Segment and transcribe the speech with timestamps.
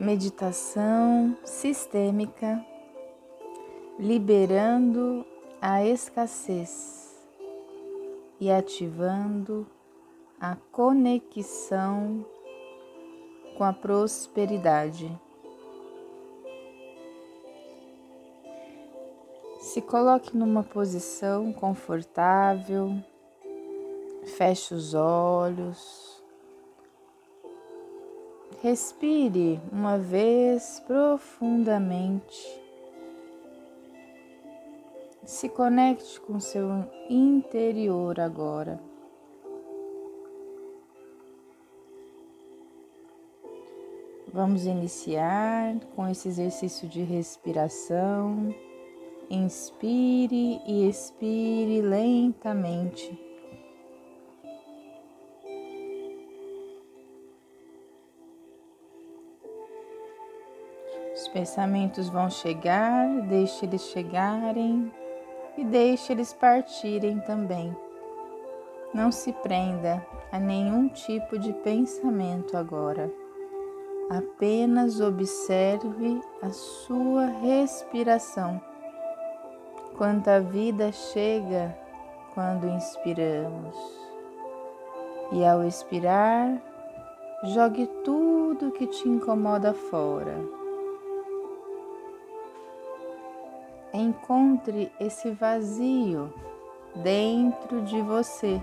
[0.00, 2.64] meditação sistêmica,
[3.98, 5.26] liberando
[5.60, 7.28] a escassez
[8.38, 9.66] e ativando
[10.40, 12.24] a conexão
[13.56, 15.10] com a prosperidade.
[19.58, 22.92] Se coloque numa posição confortável,
[24.24, 26.17] feche os olhos.
[28.60, 32.60] Respire uma vez profundamente.
[35.22, 36.68] Se conecte com seu
[37.08, 38.80] interior agora.
[44.32, 48.52] Vamos iniciar com esse exercício de respiração.
[49.30, 53.27] Inspire e expire lentamente.
[61.38, 64.92] Pensamentos vão chegar, deixe eles chegarem
[65.56, 67.76] e deixe eles partirem também.
[68.92, 73.08] Não se prenda a nenhum tipo de pensamento agora.
[74.10, 78.60] Apenas observe a sua respiração.
[79.96, 81.72] Quanta vida chega
[82.34, 83.76] quando inspiramos.
[85.30, 86.60] E ao expirar,
[87.44, 90.57] jogue tudo que te incomoda fora
[93.92, 96.32] encontre esse vazio
[96.96, 98.60] dentro de você.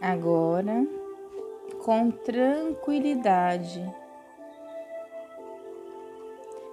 [0.00, 0.86] Agora,
[1.82, 3.82] com tranquilidade,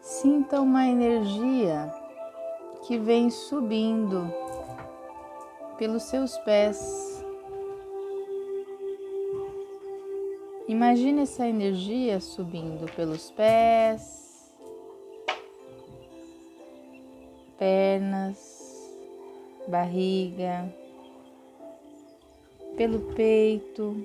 [0.00, 1.92] sinta uma energia
[2.86, 4.32] que vem subindo
[5.76, 7.15] pelos seus pés
[10.76, 14.54] Imagine essa energia subindo pelos pés,
[17.58, 18.94] pernas,
[19.66, 20.70] barriga,
[22.76, 24.04] pelo peito,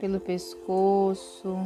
[0.00, 1.58] pelo pescoço.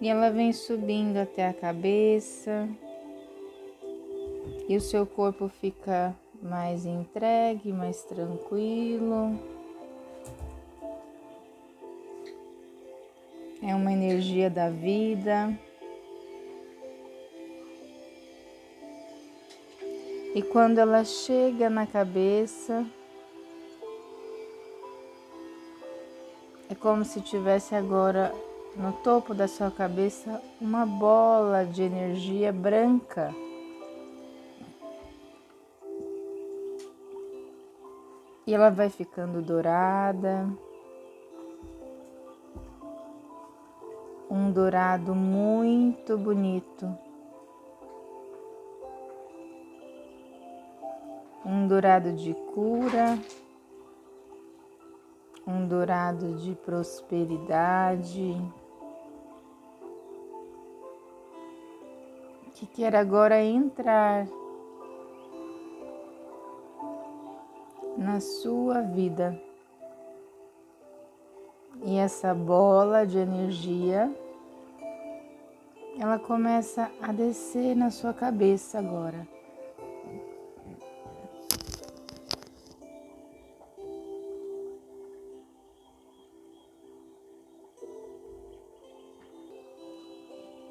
[0.00, 2.68] E ela vem subindo até a cabeça
[4.68, 9.38] e o seu corpo fica mais entregue, mais tranquilo.
[13.62, 15.58] É uma energia da vida.
[20.34, 22.86] E quando ela chega na cabeça,
[26.68, 28.32] é como se tivesse agora
[28.76, 33.34] no topo da sua cabeça uma bola de energia branca
[38.48, 40.48] e ela vai ficando dourada.
[44.30, 46.88] Um dourado muito bonito.
[51.44, 53.18] Um dourado de cura,
[55.46, 58.34] um dourado de prosperidade,
[62.54, 64.26] que quer agora entrar
[68.08, 69.38] na sua vida.
[71.84, 74.10] E essa bola de energia,
[76.00, 79.28] ela começa a descer na sua cabeça agora.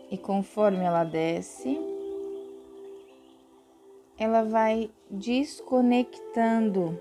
[0.10, 1.78] E conforme ela desce,
[4.18, 7.00] ela vai desconectando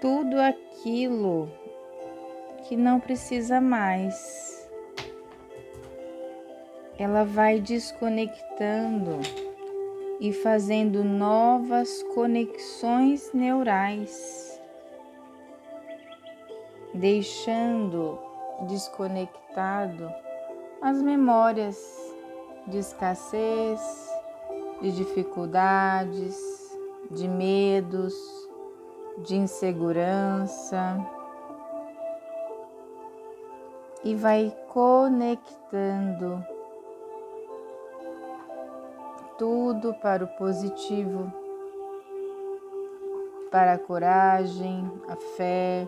[0.00, 1.50] tudo aquilo
[2.68, 4.68] que não precisa mais.
[6.98, 9.20] Ela vai desconectando
[10.20, 14.60] e fazendo novas conexões neurais,
[16.92, 18.18] deixando
[18.68, 20.12] desconectado
[20.82, 21.78] as memórias
[22.66, 23.80] de escassez,
[24.82, 26.36] de dificuldades,
[27.10, 28.14] de medos,
[29.24, 30.98] de insegurança.
[34.04, 36.44] E vai conectando
[39.36, 41.32] tudo para o positivo,
[43.50, 45.86] para a coragem, a fé,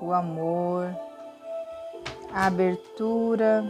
[0.00, 0.94] o amor,
[2.32, 3.64] a abertura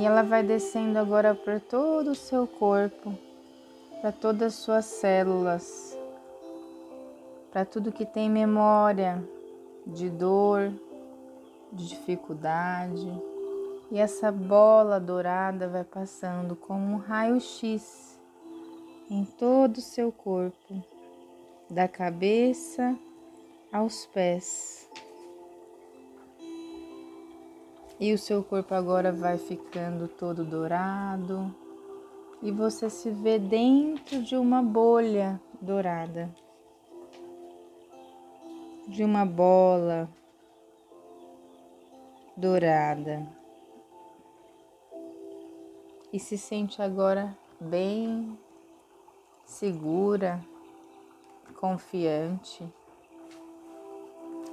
[0.00, 3.12] E ela vai descendo agora por todo o seu corpo,
[4.00, 5.94] para todas as suas células,
[7.52, 9.22] para tudo que tem memória
[9.86, 10.72] de dor,
[11.70, 13.12] de dificuldade.
[13.90, 18.18] E essa bola dourada vai passando como um raio-x
[19.10, 20.82] em todo o seu corpo,
[21.68, 22.96] da cabeça
[23.70, 24.88] aos pés.
[28.00, 31.54] E o seu corpo agora vai ficando todo dourado.
[32.42, 36.34] E você se vê dentro de uma bolha dourada,
[38.88, 40.08] de uma bola
[42.34, 43.28] dourada.
[46.10, 48.38] E se sente agora bem
[49.44, 50.42] segura,
[51.60, 52.66] confiante,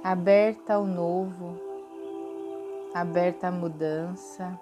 [0.04, 1.67] aberta ao novo
[2.94, 4.58] aberta à mudança.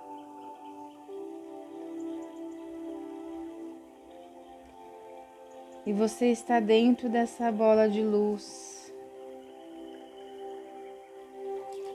[5.84, 8.92] E você está dentro dessa bola de luz.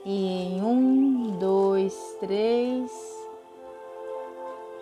[0.04, 2.90] E em um, dois, três,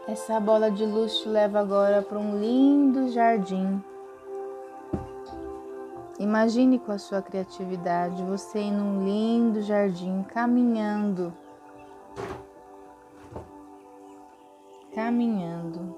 [0.07, 3.83] essa bola de luz te leva agora para um lindo jardim.
[6.21, 11.33] Imagine com a sua criatividade você em um lindo jardim caminhando.
[14.95, 15.97] Caminhando.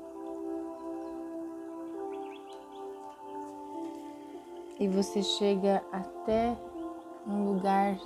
[4.79, 6.57] E você chega até
[7.27, 7.97] um lugar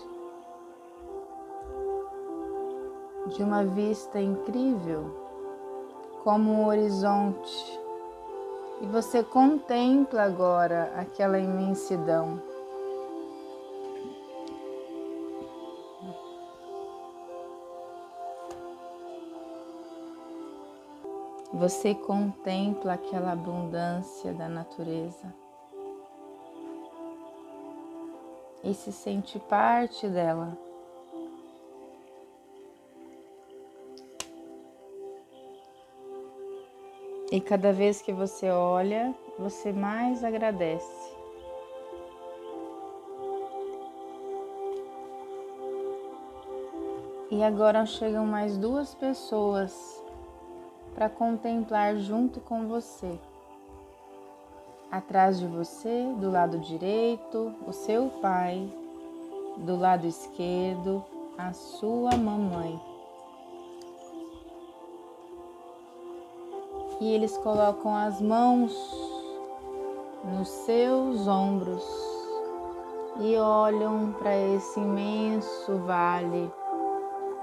[3.27, 5.15] de uma vista incrível,
[6.25, 7.86] como um horizonte
[8.81, 12.43] e você contempla agora aquela imensidão.
[21.55, 25.33] Você contempla aquela abundância da natureza
[28.63, 30.66] e se sente parte dela.
[37.31, 41.17] E cada vez que você olha, você mais agradece.
[47.29, 50.01] E agora chegam mais duas pessoas
[50.95, 53.19] para contemplar junto com você.
[54.91, 58.73] Atrás de você, do lado direito, o seu pai,
[59.57, 61.05] do lado esquerdo,
[61.37, 62.96] a sua mamãe.
[67.01, 68.73] E eles colocam as mãos
[70.25, 71.85] nos seus ombros
[73.21, 76.51] e olham para esse imenso vale,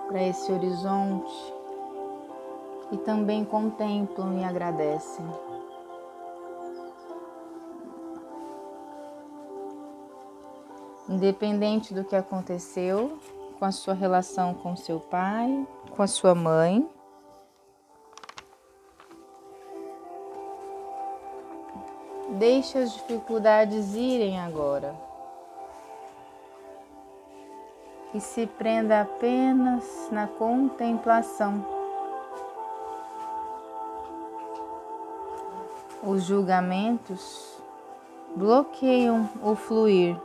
[0.07, 1.53] para esse horizonte
[2.91, 5.25] e também contemplam e agradecem.
[11.09, 13.17] Independente do que aconteceu
[13.59, 16.88] com a sua relação com seu pai, com a sua mãe,
[22.44, 24.94] Deixe as dificuldades irem agora.
[28.13, 31.65] E se prenda apenas na contemplação.
[36.06, 37.58] Os julgamentos
[38.36, 40.20] bloqueiam o fluir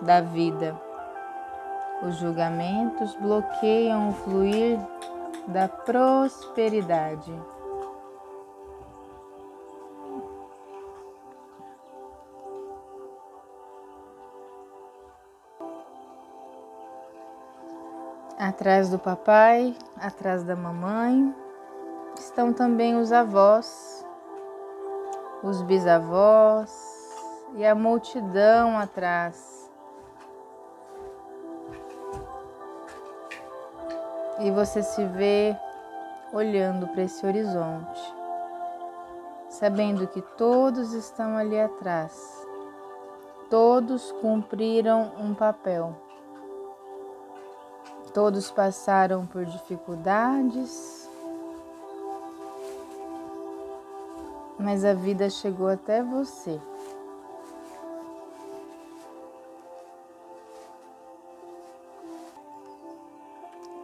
[0.00, 0.80] da vida.
[2.04, 4.78] Os julgamentos bloqueiam o fluir
[5.48, 7.34] da prosperidade.
[18.38, 21.34] Atrás do papai, atrás da mamãe,
[22.16, 24.06] estão também os avós,
[25.42, 26.70] os bisavós
[27.56, 29.68] e a multidão atrás.
[34.38, 35.56] E você se vê
[36.32, 38.14] olhando para esse horizonte,
[39.48, 42.46] sabendo que todos estão ali atrás,
[43.50, 46.06] todos cumpriram um papel
[48.20, 51.08] Todos passaram por dificuldades,
[54.58, 56.60] mas a vida chegou até você.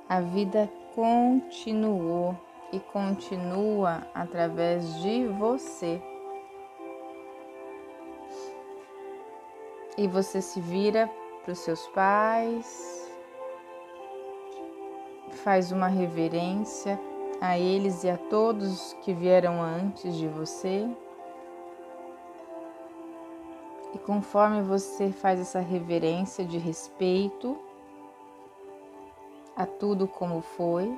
[0.08, 2.36] A vida continuou
[2.72, 6.02] e continua através de você.
[9.96, 11.08] E você se vira
[11.44, 13.03] para os seus pais,
[15.44, 16.98] faz uma reverência,
[17.38, 20.88] a eles e a todos que vieram antes de você.
[23.92, 27.58] E conforme você faz essa reverência de respeito
[29.54, 30.90] a tudo como foi,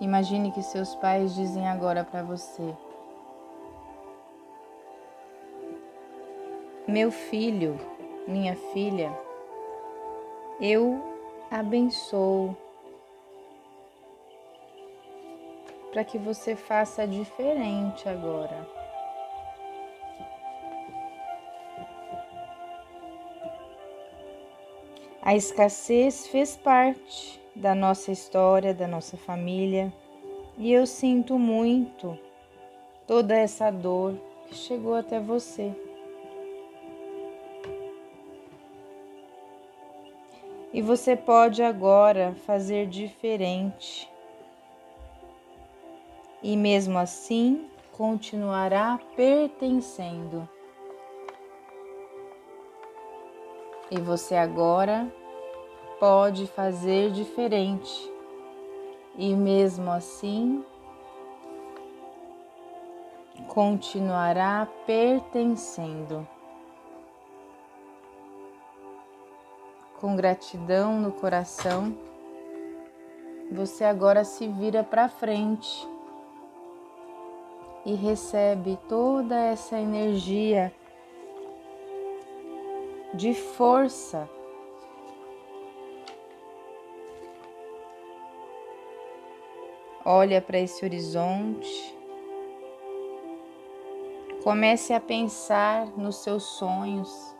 [0.00, 2.72] Imagine que seus pais dizem agora para você:
[6.88, 7.78] Meu filho,
[8.26, 9.12] minha filha,
[10.58, 10.98] eu
[11.50, 12.56] abençoo
[15.92, 18.66] para que você faça diferente agora.
[25.20, 29.92] A escassez fez parte da nossa história, da nossa família,
[30.56, 32.18] e eu sinto muito
[33.06, 34.14] toda essa dor
[34.46, 35.70] que chegou até você.
[40.72, 44.08] E você pode agora fazer diferente.
[46.42, 50.48] E mesmo assim, continuará pertencendo.
[53.90, 55.10] E você agora
[55.98, 58.12] pode fazer diferente
[59.16, 60.64] e mesmo assim
[63.48, 66.26] continuará pertencendo.
[70.00, 71.96] Com gratidão no coração,
[73.50, 75.88] você agora se vira para frente
[77.84, 80.72] e recebe toda essa energia
[83.14, 84.28] de força
[90.10, 91.94] Olha para esse horizonte.
[94.42, 97.36] Comece a pensar nos seus sonhos,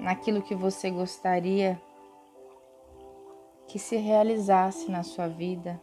[0.00, 1.80] naquilo que você gostaria
[3.68, 5.80] que se realizasse na sua vida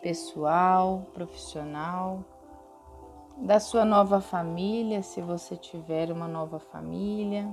[0.00, 2.24] pessoal, profissional,
[3.38, 7.48] da sua nova família, se você tiver uma nova família.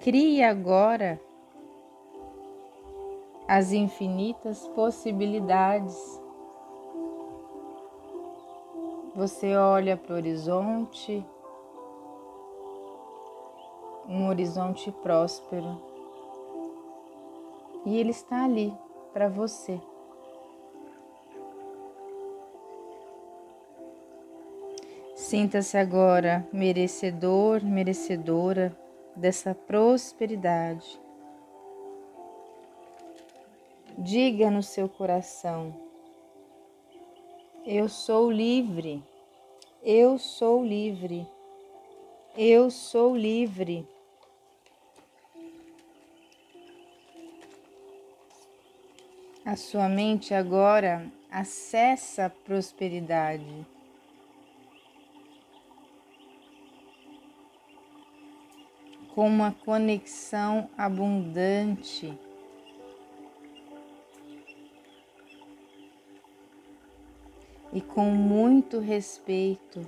[0.00, 1.20] Crie agora
[3.48, 6.20] as infinitas possibilidades.
[9.14, 11.24] Você olha para o horizonte,
[14.10, 15.80] um horizonte próspero,
[17.86, 18.74] e ele está ali
[19.12, 19.80] para você.
[25.14, 28.76] Sinta-se agora merecedor, merecedora
[29.14, 31.00] dessa prosperidade.
[33.96, 35.72] Diga no seu coração:
[37.64, 39.04] Eu sou livre,
[39.84, 41.24] eu sou livre,
[42.36, 43.86] eu sou livre.
[49.50, 53.66] A sua mente agora acessa a prosperidade.
[59.12, 62.16] Com uma conexão abundante
[67.72, 69.84] e com muito respeito.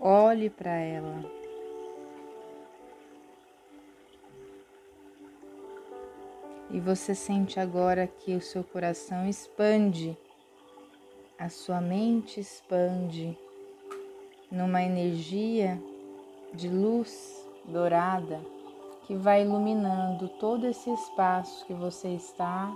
[0.00, 1.41] Olhe para ela.
[6.72, 10.16] E você sente agora que o seu coração expande,
[11.38, 13.38] a sua mente expande
[14.50, 15.78] numa energia
[16.54, 18.40] de luz dourada
[19.06, 22.74] que vai iluminando todo esse espaço que você está,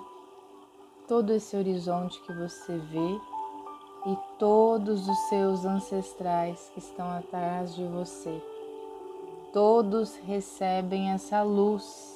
[1.08, 3.20] todo esse horizonte que você vê
[4.10, 8.42] e todos os seus ancestrais que estão atrás de você.
[9.54, 12.15] Todos recebem essa luz.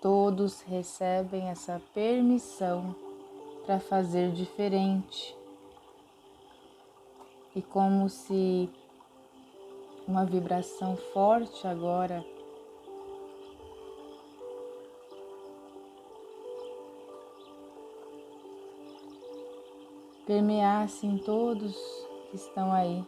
[0.00, 2.94] Todos recebem essa permissão
[3.66, 5.36] para fazer diferente.
[7.54, 8.70] E como se
[10.08, 12.24] uma vibração forte agora.
[20.26, 21.74] Permeasse em todos
[22.30, 23.02] que estão aí,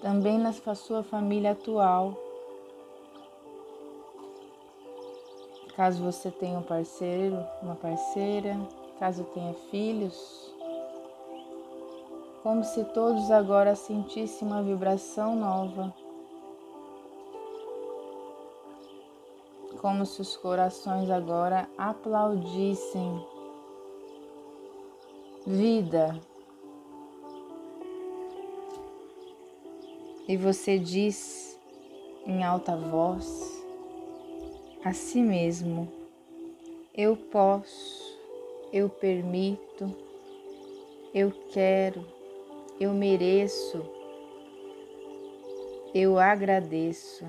[0.00, 2.21] também na sua família atual.
[5.76, 8.58] Caso você tenha um parceiro, uma parceira,
[8.98, 10.52] caso tenha filhos,
[12.42, 15.94] como se todos agora sentissem uma vibração nova,
[19.80, 23.26] como se os corações agora aplaudissem
[25.46, 26.20] vida.
[30.28, 31.58] E você diz
[32.26, 33.51] em alta voz
[34.84, 35.88] a si mesmo:
[36.94, 38.18] Eu posso,
[38.72, 39.94] eu permito,
[41.14, 42.04] eu quero,
[42.80, 43.84] eu mereço,
[45.94, 47.24] eu agradeço.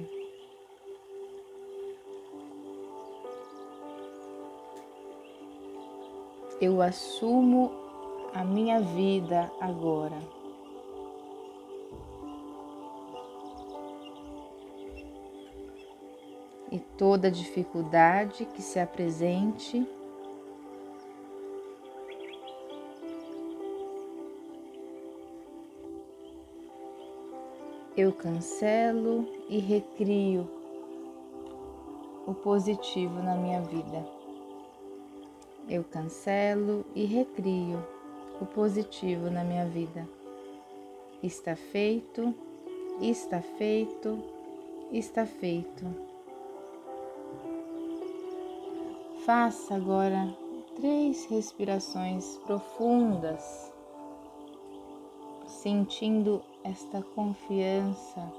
[6.62, 7.72] Eu assumo
[8.33, 10.42] a minha vida agora.
[16.97, 19.88] Toda dificuldade que se apresente,
[27.95, 30.47] eu cancelo e recrio
[32.25, 34.05] o positivo na minha vida.
[35.69, 37.85] Eu cancelo e recrio
[38.41, 40.07] o positivo na minha vida.
[41.21, 42.33] Está feito,
[43.00, 44.21] está feito,
[44.91, 46.12] está feito.
[49.25, 50.36] Faça agora
[50.75, 53.72] três respirações profundas,
[55.48, 58.34] sentindo esta confiança,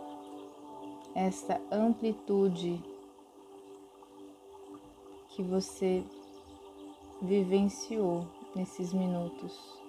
[1.14, 2.83] esta amplitude
[5.31, 6.05] que você
[7.23, 9.84] vivenciou nesses minutos.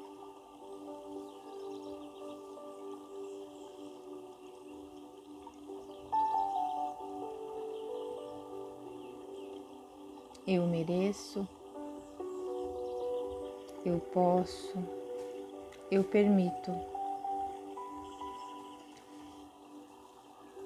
[10.48, 11.48] Eu mereço,
[13.84, 14.78] eu posso,
[15.90, 16.72] eu permito.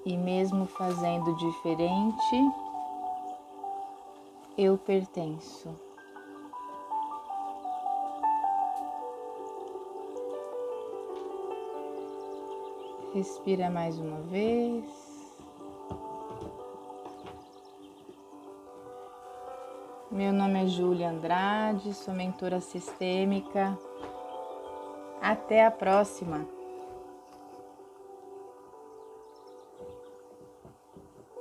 [0.06, 2.36] E mesmo fazendo diferente,
[4.58, 5.70] eu pertenço.
[13.13, 15.09] Respira mais uma vez.
[20.19, 23.79] Meu nome é Júlia Andrade, sou mentora sistêmica.
[25.21, 26.59] Até a próxima!